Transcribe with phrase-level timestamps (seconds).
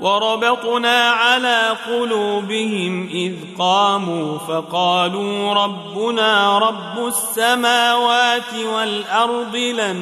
[0.00, 9.96] وربطنا على قلوبهم إذ قاموا فقالوا ربنا رب السماوات والأرض لن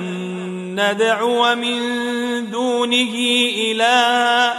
[0.81, 1.81] ندعو من
[2.51, 3.15] دونه
[3.59, 4.59] إلها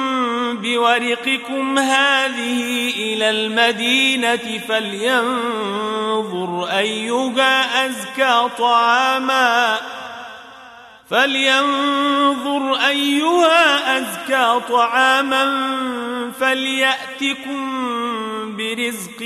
[0.57, 9.77] بورقكم هذه إلى المدينة فلينظر أيها أزكى طعاما.
[11.09, 15.71] فلينظر أيها أزكى طعاما
[16.39, 17.71] فليأتكم
[18.57, 19.21] برزق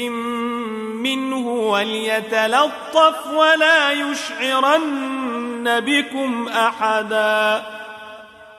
[1.05, 7.65] منه وليتلطف ولا يشعرن بكم أحدا.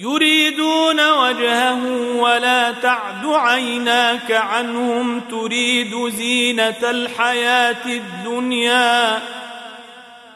[0.00, 1.80] يريدون وجهه
[2.16, 9.20] ولا تعد عيناك عنهم تريد زينة الحياة الدنيا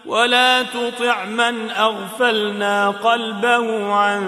[0.07, 4.23] ولا تطع من أغفلنا قلبه عن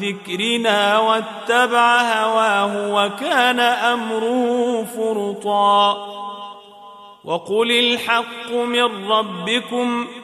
[0.00, 6.14] ذكرنا واتبع هواه وكان أمره فرطا
[7.24, 10.23] وقل الحق من ربكم ۖ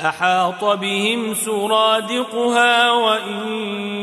[0.00, 3.48] أحاط بهم سرادقها وإن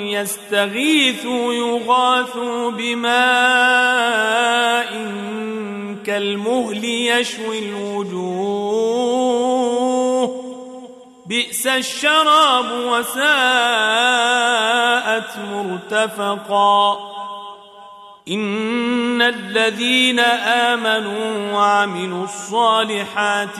[0.08, 3.14] يستغيثوا يغاثوا بماء
[6.06, 8.74] كالمهل يشوي الوجوه.
[11.26, 13.24] بئس الشراب وساءت
[15.54, 17.14] مرتفقا.
[18.30, 23.60] إن الذين آمنوا وعملوا الصالحات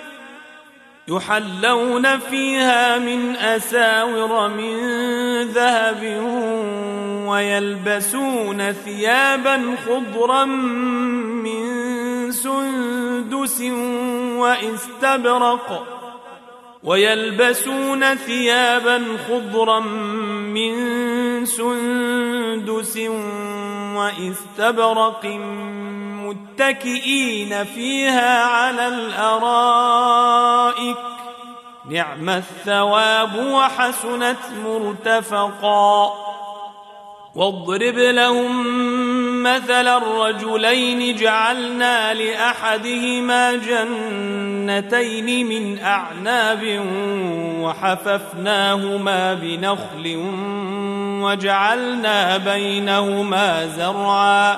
[1.11, 4.77] يحلون فيها من أساور من
[5.47, 6.03] ذهب
[7.27, 13.61] ويلبسون ثيابا خضرا من سندس
[14.37, 15.87] واستبرق
[16.83, 20.90] ويلبسون ثيابا خضرا من
[21.45, 22.97] سندس
[23.95, 25.25] وإستبرق
[26.25, 30.31] متكئين فيها على الأرائك
[31.89, 36.13] نعم الثواب وحسنت مرتفقا
[37.35, 46.81] واضرب لهم مثل الرجلين جعلنا لأحدهما جنتين من أعناب
[47.61, 50.15] وحففناهما بنخل
[51.23, 54.57] وجعلنا بينهما زرعا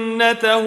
[0.21, 0.57] جنته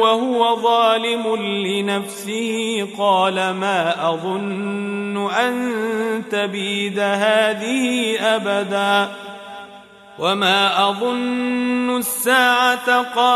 [0.00, 9.12] وهو ظالم لنفسه قال ما اظن ان تبيد هذه ابدا
[10.18, 13.32] وما اظن الساعة قائمه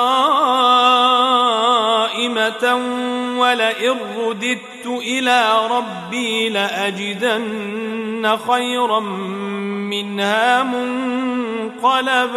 [3.39, 9.01] ولئن رددت إلى ربي لاجدن خيرا
[9.91, 12.37] منها منقلبا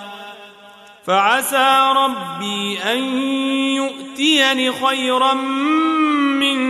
[1.05, 3.03] فعسى ربي أن
[3.75, 6.61] يؤتيني خيرا من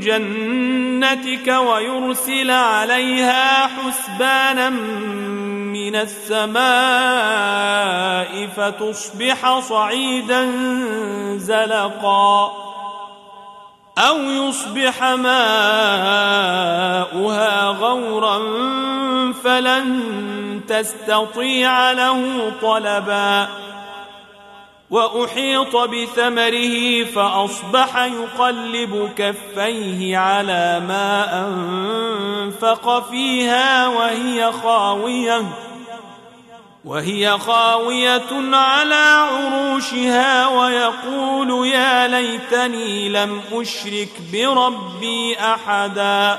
[0.00, 6.58] جنتك ويرسل عليها حسبانا من السماء
[8.56, 10.50] فتصبح صعيدا
[11.36, 12.52] زلقا
[13.98, 15.38] أو يصبح ماؤها
[17.64, 18.38] غورا
[19.48, 23.48] فلن تستطيع له طلبا.
[24.90, 35.42] وأحيط بثمره فأصبح يقلب كفيه على ما أنفق فيها وهي خاوية.
[36.84, 46.38] وهي خاوية على عروشها ويقول يا ليتني لم أشرك بربي أحدا.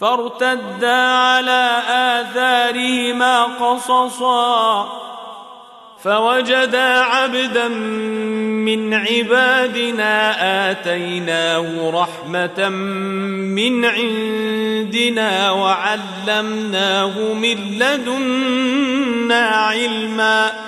[0.00, 4.88] فارتدا على آثارهما قصصا
[6.04, 20.67] فوجدا عبدا من عبادنا آتيناه رحمة من عندنا وعلمناه من لدنا علما.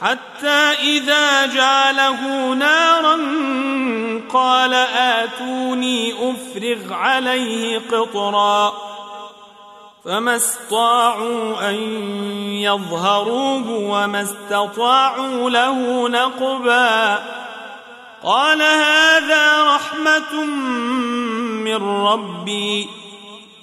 [0.00, 3.18] حتى إذا جعله نارا
[4.32, 8.72] قال آتوني أفرغ عليه قطرا.
[10.04, 11.74] فما استطاعوا أن
[12.44, 17.18] يظهروه وما استطاعوا له نقبا.
[18.22, 20.44] قال هذا رحمة
[21.64, 23.03] من ربي.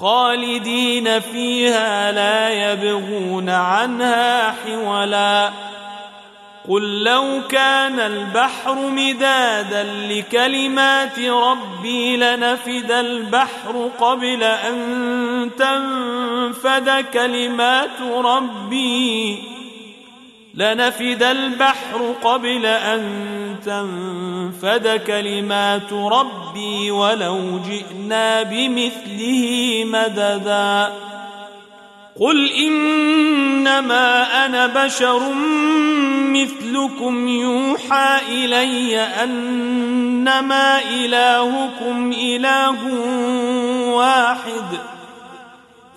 [0.00, 5.50] خالدين فيها لا يبغون عنها حولا.
[6.68, 19.38] قل لو كان البحر مدادا لكلمات ربي لنفد البحر قبل أن تنفد كلمات ربي.
[20.54, 21.77] لنفد البحر
[22.24, 23.02] قبل أن
[23.64, 30.92] تنفد كلمات ربي ولو جئنا بمثله مددا.
[32.20, 35.22] قل إنما أنا بشر
[36.34, 42.78] مثلكم يوحى إلي أنما إلهكم إله
[43.88, 44.97] واحد.